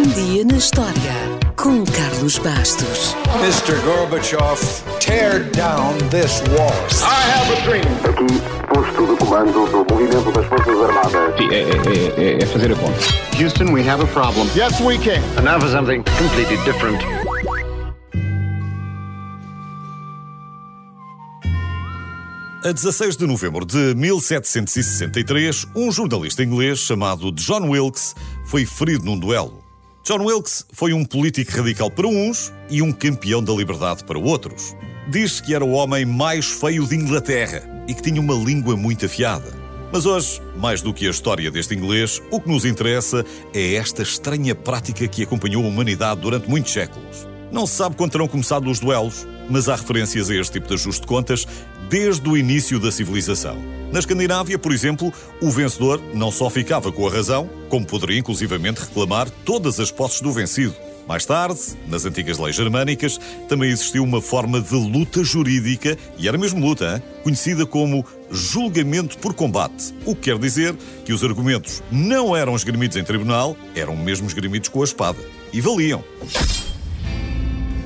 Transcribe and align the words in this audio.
Um 0.00 0.02
dia 0.14 0.46
na 0.46 0.56
história 0.56 0.94
com 1.56 1.84
Carlos 1.84 2.38
Bastos. 2.38 3.14
Mr. 3.42 3.78
Gorbachev, 3.84 4.58
tear 4.98 5.44
down 5.50 5.92
this 6.08 6.40
wall. 6.56 6.72
I 7.02 7.28
have 7.28 7.52
a 7.52 7.60
dream. 7.66 7.84
Aqui, 8.08 8.40
posto 8.72 9.06
de 9.06 9.16
comando 9.18 9.52
do 9.52 9.84
movimento 9.92 10.32
das 10.32 10.46
Forças 10.46 10.80
Armadas. 10.80 11.36
Sim, 11.36 11.50
é, 11.50 11.60
é- 11.60 12.32
é- 12.38 12.42
é 12.42 12.46
fazer 12.46 12.72
a 12.72 12.76
conta. 12.76 12.98
Houston, 13.38 13.74
we 13.74 13.86
have 13.86 14.02
a 14.02 14.06
problem. 14.06 14.48
Yes, 14.56 14.80
we 14.80 14.96
can. 14.96 15.20
And 15.36 15.42
now 15.42 15.60
for 15.60 15.68
something 15.68 16.02
completely 16.18 16.56
different. 16.64 17.04
A 22.64 22.72
16 22.72 23.16
de 23.18 23.26
novembro 23.26 23.66
de 23.66 23.94
1763, 23.94 25.66
um 25.74 25.92
jornalista 25.92 26.42
inglês 26.42 26.78
chamado 26.78 27.30
John 27.32 27.68
Wilkes 27.68 28.14
foi 28.46 28.64
ferido 28.64 29.04
num 29.04 29.18
duelo. 29.18 29.59
John 30.02 30.24
Wilkes 30.24 30.64
foi 30.72 30.94
um 30.94 31.04
político 31.04 31.52
radical 31.58 31.90
para 31.90 32.08
uns 32.08 32.50
e 32.70 32.80
um 32.80 32.90
campeão 32.90 33.42
da 33.42 33.52
liberdade 33.52 34.02
para 34.04 34.18
outros. 34.18 34.74
Diz-se 35.08 35.42
que 35.42 35.54
era 35.54 35.64
o 35.64 35.72
homem 35.72 36.06
mais 36.06 36.46
feio 36.46 36.86
de 36.86 36.96
Inglaterra 36.96 37.62
e 37.86 37.94
que 37.94 38.02
tinha 38.02 38.20
uma 38.20 38.34
língua 38.34 38.76
muito 38.76 39.04
afiada. 39.04 39.52
Mas 39.92 40.06
hoje, 40.06 40.40
mais 40.56 40.80
do 40.80 40.94
que 40.94 41.06
a 41.06 41.10
história 41.10 41.50
deste 41.50 41.74
inglês, 41.74 42.22
o 42.30 42.40
que 42.40 42.48
nos 42.48 42.64
interessa 42.64 43.24
é 43.52 43.74
esta 43.74 44.02
estranha 44.02 44.54
prática 44.54 45.06
que 45.06 45.22
acompanhou 45.22 45.64
a 45.64 45.68
humanidade 45.68 46.20
durante 46.20 46.48
muitos 46.48 46.72
séculos. 46.72 47.29
Não 47.52 47.66
se 47.66 47.74
sabe 47.74 47.96
quando 47.96 48.12
terão 48.12 48.28
começado 48.28 48.70
os 48.70 48.78
duelos, 48.78 49.26
mas 49.48 49.68
há 49.68 49.74
referências 49.74 50.30
a 50.30 50.34
este 50.36 50.52
tipo 50.52 50.68
de 50.68 50.74
ajuste 50.74 51.00
de 51.00 51.06
contas 51.06 51.46
desde 51.88 52.28
o 52.28 52.36
início 52.36 52.78
da 52.78 52.92
civilização. 52.92 53.58
Na 53.92 53.98
Escandinávia, 53.98 54.56
por 54.56 54.72
exemplo, 54.72 55.12
o 55.42 55.50
vencedor 55.50 56.00
não 56.14 56.30
só 56.30 56.48
ficava 56.48 56.92
com 56.92 57.06
a 57.06 57.10
razão, 57.10 57.50
como 57.68 57.84
poderia 57.84 58.18
inclusivamente 58.18 58.80
reclamar 58.80 59.28
todas 59.44 59.80
as 59.80 59.90
posses 59.90 60.20
do 60.20 60.30
vencido. 60.30 60.74
Mais 61.08 61.26
tarde, 61.26 61.58
nas 61.88 62.04
antigas 62.04 62.38
leis 62.38 62.54
germânicas, 62.54 63.18
também 63.48 63.68
existiu 63.68 64.04
uma 64.04 64.22
forma 64.22 64.60
de 64.60 64.74
luta 64.74 65.24
jurídica, 65.24 65.98
e 66.16 66.28
era 66.28 66.38
mesmo 66.38 66.64
luta, 66.64 66.94
hein? 66.94 67.02
conhecida 67.24 67.66
como 67.66 68.06
julgamento 68.30 69.18
por 69.18 69.34
combate, 69.34 69.92
o 70.04 70.14
que 70.14 70.30
quer 70.30 70.38
dizer 70.38 70.76
que 71.04 71.12
os 71.12 71.24
argumentos 71.24 71.82
não 71.90 72.36
eram 72.36 72.54
esgrimidos 72.54 72.96
em 72.96 73.02
tribunal, 73.02 73.56
eram 73.74 73.96
mesmo 73.96 74.28
esgrimidos 74.28 74.68
com 74.68 74.82
a 74.82 74.84
espada. 74.84 75.18
E 75.52 75.60
valiam. 75.60 76.04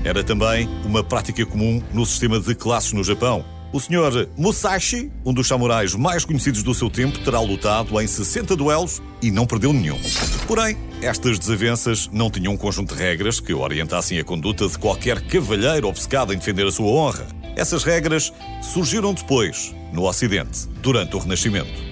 Era 0.04 0.22
também 0.22 0.68
uma 0.84 1.02
prática 1.02 1.46
comum 1.46 1.82
no 1.92 2.04
sistema 2.04 2.38
de 2.38 2.54
classes 2.54 2.92
no 2.92 3.02
Japão. 3.02 3.42
O 3.72 3.80
Sr. 3.80 4.28
Musashi, 4.36 5.10
um 5.24 5.32
dos 5.32 5.48
samurais 5.48 5.94
mais 5.94 6.24
conhecidos 6.24 6.62
do 6.62 6.74
seu 6.74 6.90
tempo, 6.90 7.18
terá 7.20 7.40
lutado 7.40 7.98
em 8.00 8.06
60 8.06 8.54
duelos 8.54 9.02
e 9.20 9.30
não 9.30 9.46
perdeu 9.46 9.72
nenhum. 9.72 9.98
Porém, 10.46 10.76
estas 11.02 11.38
desavenças 11.38 12.08
não 12.12 12.30
tinham 12.30 12.52
um 12.52 12.56
conjunto 12.56 12.94
de 12.94 13.02
regras 13.02 13.40
que 13.40 13.52
orientassem 13.52 14.18
a 14.18 14.24
conduta 14.24 14.68
de 14.68 14.78
qualquer 14.78 15.20
cavalheiro 15.26 15.88
obcecado 15.88 16.32
em 16.32 16.38
defender 16.38 16.66
a 16.66 16.70
sua 16.70 16.86
honra. 16.86 17.26
Essas 17.56 17.82
regras 17.82 18.32
surgiram 18.62 19.14
depois, 19.14 19.74
no 19.92 20.06
Ocidente, 20.06 20.68
durante 20.82 21.16
o 21.16 21.18
Renascimento. 21.18 21.82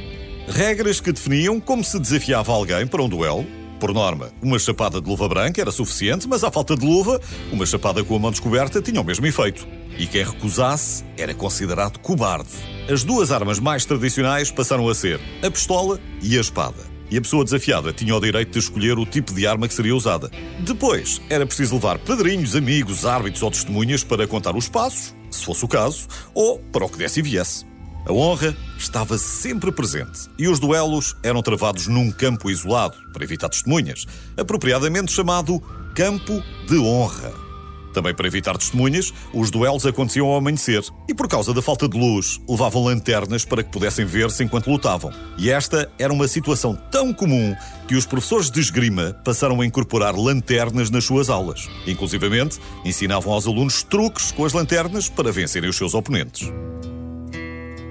Regras 0.48 1.00
que 1.00 1.12
definiam 1.12 1.58
como 1.58 1.82
se 1.82 1.98
desafiava 1.98 2.52
alguém 2.52 2.86
para 2.86 3.02
um 3.02 3.08
duelo. 3.08 3.46
Por 3.82 3.92
norma, 3.92 4.30
uma 4.40 4.60
chapada 4.60 5.00
de 5.00 5.08
luva 5.08 5.28
branca 5.28 5.60
era 5.60 5.72
suficiente, 5.72 6.28
mas 6.28 6.44
à 6.44 6.52
falta 6.52 6.76
de 6.76 6.86
luva, 6.86 7.20
uma 7.50 7.66
chapada 7.66 8.04
com 8.04 8.14
a 8.14 8.18
mão 8.20 8.30
descoberta 8.30 8.80
tinha 8.80 9.00
o 9.00 9.04
mesmo 9.04 9.26
efeito. 9.26 9.66
E 9.98 10.06
quem 10.06 10.22
recusasse 10.22 11.04
era 11.18 11.34
considerado 11.34 11.98
cobarde. 11.98 12.48
As 12.88 13.02
duas 13.02 13.32
armas 13.32 13.58
mais 13.58 13.84
tradicionais 13.84 14.52
passaram 14.52 14.88
a 14.88 14.94
ser 14.94 15.20
a 15.44 15.50
pistola 15.50 15.98
e 16.22 16.38
a 16.38 16.40
espada. 16.40 16.78
E 17.10 17.18
a 17.18 17.20
pessoa 17.20 17.42
desafiada 17.42 17.92
tinha 17.92 18.14
o 18.14 18.20
direito 18.20 18.52
de 18.52 18.60
escolher 18.60 18.96
o 18.96 19.04
tipo 19.04 19.34
de 19.34 19.48
arma 19.48 19.66
que 19.66 19.74
seria 19.74 19.96
usada. 19.96 20.30
Depois, 20.60 21.20
era 21.28 21.44
preciso 21.44 21.74
levar 21.74 21.98
padrinhos, 21.98 22.54
amigos, 22.54 23.04
árbitros 23.04 23.42
ou 23.42 23.50
testemunhas 23.50 24.04
para 24.04 24.28
contar 24.28 24.54
os 24.54 24.68
passos, 24.68 25.12
se 25.28 25.44
fosse 25.44 25.64
o 25.64 25.68
caso, 25.68 26.06
ou 26.32 26.60
para 26.70 26.84
o 26.84 26.88
que 26.88 26.98
desse 26.98 27.18
e 27.18 27.22
viesse. 27.24 27.71
A 28.04 28.12
honra 28.12 28.56
estava 28.76 29.16
sempre 29.16 29.70
presente 29.70 30.28
e 30.36 30.48
os 30.48 30.58
duelos 30.58 31.14
eram 31.22 31.40
travados 31.40 31.86
num 31.86 32.10
campo 32.10 32.50
isolado, 32.50 32.96
para 33.12 33.22
evitar 33.22 33.48
testemunhas, 33.48 34.06
apropriadamente 34.36 35.12
chamado 35.12 35.60
Campo 35.94 36.42
de 36.68 36.78
Honra. 36.78 37.32
Também 37.92 38.14
para 38.14 38.26
evitar 38.26 38.56
testemunhas, 38.56 39.12
os 39.32 39.50
duelos 39.50 39.86
aconteciam 39.86 40.26
ao 40.26 40.36
amanhecer 40.36 40.82
e, 41.08 41.14
por 41.14 41.28
causa 41.28 41.52
da 41.52 41.62
falta 41.62 41.88
de 41.88 41.96
luz, 41.96 42.40
levavam 42.48 42.84
lanternas 42.84 43.44
para 43.44 43.62
que 43.62 43.70
pudessem 43.70 44.04
ver-se 44.04 44.42
enquanto 44.42 44.70
lutavam. 44.70 45.12
E 45.38 45.50
esta 45.50 45.88
era 45.98 46.12
uma 46.12 46.26
situação 46.26 46.74
tão 46.90 47.12
comum 47.12 47.54
que 47.86 47.94
os 47.94 48.06
professores 48.06 48.50
de 48.50 48.60
esgrima 48.60 49.12
passaram 49.24 49.60
a 49.60 49.66
incorporar 49.66 50.16
lanternas 50.16 50.90
nas 50.90 51.04
suas 51.04 51.28
aulas. 51.28 51.68
Inclusivamente, 51.86 52.58
ensinavam 52.84 53.32
aos 53.32 53.46
alunos 53.46 53.82
truques 53.82 54.32
com 54.32 54.44
as 54.44 54.54
lanternas 54.54 55.08
para 55.08 55.30
vencerem 55.30 55.68
os 55.68 55.76
seus 55.76 55.94
oponentes. 55.94 56.50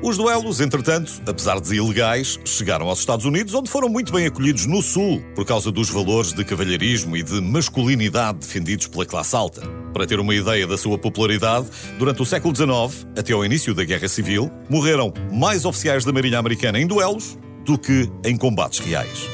Os 0.03 0.17
duelos, 0.17 0.59
entretanto, 0.59 1.21
apesar 1.27 1.61
de 1.61 1.75
ilegais, 1.75 2.39
chegaram 2.43 2.89
aos 2.89 2.97
Estados 2.97 3.23
Unidos, 3.23 3.53
onde 3.53 3.69
foram 3.69 3.87
muito 3.87 4.11
bem 4.11 4.25
acolhidos 4.25 4.65
no 4.65 4.81
Sul, 4.81 5.23
por 5.35 5.45
causa 5.45 5.71
dos 5.71 5.91
valores 5.91 6.33
de 6.33 6.43
cavalheirismo 6.43 7.15
e 7.15 7.21
de 7.21 7.39
masculinidade 7.39 8.39
defendidos 8.39 8.87
pela 8.87 9.05
classe 9.05 9.35
alta. 9.35 9.61
Para 9.93 10.07
ter 10.07 10.19
uma 10.19 10.33
ideia 10.33 10.65
da 10.65 10.75
sua 10.75 10.97
popularidade, 10.97 11.67
durante 11.99 12.19
o 12.19 12.25
século 12.25 12.55
XIX, 12.55 13.05
até 13.15 13.31
ao 13.33 13.45
início 13.45 13.75
da 13.75 13.83
Guerra 13.83 14.07
Civil, 14.07 14.49
morreram 14.67 15.13
mais 15.31 15.65
oficiais 15.65 16.03
da 16.03 16.11
Marinha 16.11 16.39
Americana 16.39 16.79
em 16.79 16.87
duelos 16.87 17.37
do 17.63 17.77
que 17.77 18.09
em 18.25 18.35
combates 18.35 18.79
reais. 18.79 19.29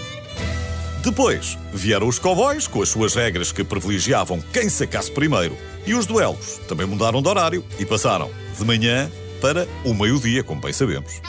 Depois 1.01 1.57
vieram 1.73 2.09
os 2.09 2.19
cowboys, 2.19 2.67
com 2.67 2.81
as 2.81 2.89
suas 2.89 3.15
regras 3.15 3.53
que 3.53 3.63
privilegiavam 3.63 4.41
quem 4.51 4.67
sacasse 4.67 5.09
primeiro. 5.09 5.55
E 5.85 5.93
os 5.93 6.05
duelos 6.05 6.59
também 6.67 6.85
mudaram 6.85 7.21
de 7.21 7.29
horário 7.29 7.63
e 7.79 7.85
passaram 7.85 8.29
de 8.57 8.65
manhã 8.65 9.09
para 9.39 9.67
o 9.83 9.93
meio-dia, 9.93 10.43
como 10.43 10.61
bem 10.61 10.73
sabemos. 10.73 11.21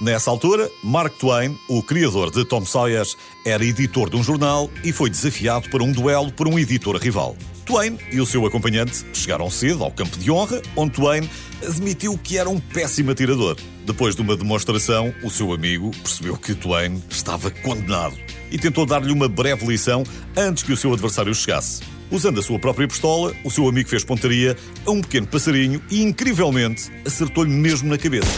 Nessa 0.00 0.30
altura, 0.30 0.70
Mark 0.84 1.14
Twain, 1.16 1.58
o 1.68 1.82
criador 1.82 2.30
de 2.30 2.44
Tom 2.44 2.64
Sawyer, 2.66 3.06
era 3.46 3.64
editor 3.64 4.10
de 4.10 4.16
um 4.16 4.22
jornal 4.22 4.70
e 4.84 4.92
foi 4.92 5.08
desafiado 5.08 5.70
para 5.70 5.82
um 5.82 5.90
duelo 5.90 6.30
por 6.30 6.46
um 6.46 6.58
editor 6.58 6.96
rival. 6.96 7.34
Twain 7.64 7.98
e 8.12 8.20
o 8.20 8.26
seu 8.26 8.44
acompanhante 8.44 9.04
chegaram 9.12 9.50
cedo 9.50 9.82
ao 9.82 9.90
campo 9.90 10.18
de 10.18 10.30
honra, 10.30 10.60
onde 10.76 10.92
Twain 10.92 11.28
admitiu 11.66 12.16
que 12.16 12.36
era 12.36 12.48
um 12.48 12.60
péssimo 12.60 13.10
atirador. 13.10 13.56
Depois 13.84 14.14
de 14.14 14.22
uma 14.22 14.36
demonstração, 14.36 15.14
o 15.22 15.30
seu 15.30 15.52
amigo 15.52 15.90
percebeu 15.90 16.36
que 16.36 16.54
Twain 16.54 17.02
estava 17.08 17.50
condenado 17.50 18.16
e 18.50 18.58
tentou 18.58 18.84
dar-lhe 18.84 19.12
uma 19.12 19.28
breve 19.28 19.66
lição 19.66 20.04
antes 20.36 20.62
que 20.62 20.72
o 20.72 20.76
seu 20.76 20.92
adversário 20.92 21.34
chegasse. 21.34 21.95
Usando 22.10 22.38
a 22.38 22.42
sua 22.42 22.58
própria 22.58 22.86
pistola, 22.86 23.34
o 23.42 23.50
seu 23.50 23.68
amigo 23.68 23.88
fez 23.88 24.04
pontaria 24.04 24.56
a 24.86 24.90
um 24.90 25.00
pequeno 25.00 25.26
passarinho 25.26 25.82
e, 25.90 26.02
incrivelmente, 26.02 26.90
acertou-lhe 27.04 27.50
mesmo 27.50 27.88
na 27.88 27.98
cabeça. 27.98 28.30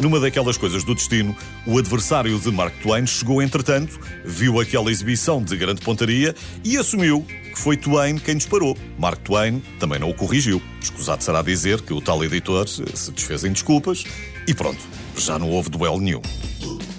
Numa 0.00 0.18
daquelas 0.18 0.56
coisas 0.56 0.82
do 0.82 0.94
destino, 0.94 1.36
o 1.66 1.78
adversário 1.78 2.38
de 2.38 2.50
Mark 2.50 2.74
Twain 2.82 3.06
chegou 3.06 3.42
entretanto, 3.42 4.00
viu 4.24 4.58
aquela 4.58 4.90
exibição 4.90 5.42
de 5.42 5.54
grande 5.56 5.82
pontaria 5.82 6.34
e 6.64 6.78
assumiu 6.78 7.22
que 7.22 7.58
foi 7.58 7.76
Twain 7.76 8.16
quem 8.16 8.36
disparou. 8.36 8.76
Mark 8.98 9.20
Twain 9.20 9.62
também 9.78 9.98
não 9.98 10.08
o 10.08 10.14
corrigiu. 10.14 10.62
Escusado 10.80 11.22
será 11.22 11.42
dizer 11.42 11.82
que 11.82 11.92
o 11.92 12.00
tal 12.00 12.24
editor 12.24 12.66
se 12.66 13.12
desfez 13.12 13.44
em 13.44 13.52
desculpas 13.52 14.04
e 14.48 14.54
pronto, 14.54 14.80
já 15.16 15.38
não 15.38 15.50
houve 15.50 15.68
duelo 15.68 16.00
nenhum. 16.00 16.22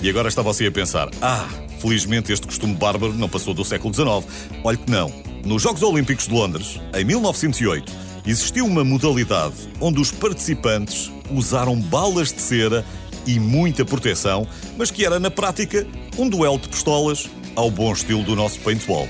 E 0.02 0.10
agora 0.10 0.28
está 0.30 0.44
você 0.44 0.68
a 0.68 0.72
pensar: 0.72 1.10
ah, 1.22 1.50
felizmente 1.80 2.32
este 2.32 2.46
costume 2.46 2.76
bárbaro 2.76 3.14
não 3.14 3.28
passou 3.28 3.54
do 3.54 3.66
século 3.66 3.94
XIX. 3.94 4.26
Olhe 4.64 4.78
que 4.78 4.92
não. 4.92 5.33
Nos 5.46 5.62
Jogos 5.62 5.84
Olímpicos 5.84 6.26
de 6.26 6.34
Londres, 6.34 6.80
em 6.96 7.04
1908, 7.04 7.92
existiu 8.26 8.66
uma 8.66 8.82
modalidade 8.82 9.56
onde 9.82 10.00
os 10.00 10.10
participantes 10.10 11.12
usaram 11.30 11.80
balas 11.82 12.32
de 12.32 12.42
cera 12.42 12.86
e 13.28 13.38
muita 13.42 13.84
proteção, 13.84 14.48
mas 14.78 14.90
que 14.90 15.06
era, 15.06 15.20
na 15.20 15.30
prática, 15.30 15.86
um 16.18 16.30
duelo 16.30 16.58
de 16.58 16.70
pistolas 16.70 17.30
ao 17.58 17.70
bom 17.70 17.92
estilo 17.92 18.24
do 18.24 18.38
nosso 18.38 18.58
paintball. 18.62 19.08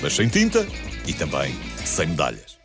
Mas 0.00 0.14
sem 0.14 0.26
tinta 0.26 0.66
e 1.06 1.12
também 1.12 1.54
sem 1.84 2.06
medalhas. 2.06 2.63